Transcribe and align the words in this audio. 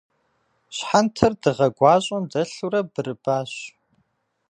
Щхьэнтэр 0.75 1.33
дыгъэ 1.41 1.67
гуащӏэм 1.77 2.23
дэлъурэ 2.31 2.81
бырыбащ. 2.93 3.51